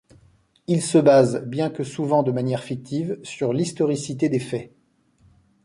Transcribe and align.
Il 0.65 0.81
se 0.81 0.97
base, 0.97 1.43
bien 1.45 1.69
que 1.69 1.83
souvent 1.83 2.23
de 2.23 2.31
manière 2.31 2.63
fictive, 2.63 3.19
sur 3.21 3.53
l'historicité 3.53 4.29
des 4.29 4.39
faits. 4.39 4.73